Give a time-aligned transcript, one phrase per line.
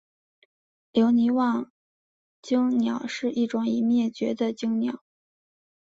[0.93, 1.71] 留尼旺
[2.41, 5.03] 椋鸟是一种已灭绝的椋鸟。